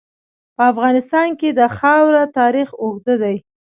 په 0.55 0.63
افغانستان 0.71 1.27
کې 1.39 1.49
د 1.59 1.61
خاوره 1.77 2.23
تاریخ 2.37 2.69
اوږد 2.81 3.07
دی. 3.23 3.35